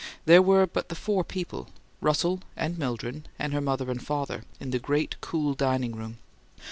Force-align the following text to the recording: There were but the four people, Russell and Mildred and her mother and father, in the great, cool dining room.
There 0.25 0.41
were 0.41 0.65
but 0.65 0.89
the 0.89 0.95
four 0.95 1.23
people, 1.23 1.69
Russell 2.01 2.41
and 2.57 2.75
Mildred 2.75 3.29
and 3.37 3.53
her 3.53 3.61
mother 3.61 3.91
and 3.91 4.03
father, 4.03 4.43
in 4.59 4.71
the 4.71 4.79
great, 4.79 5.21
cool 5.21 5.53
dining 5.53 5.91
room. 5.95 6.17